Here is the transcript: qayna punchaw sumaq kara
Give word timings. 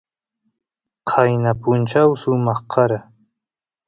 qayna 1.09 1.51
punchaw 1.61 2.09
sumaq 2.21 2.59
kara 2.71 2.99